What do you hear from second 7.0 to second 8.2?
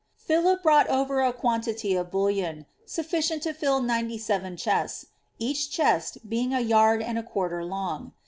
and a quarter long.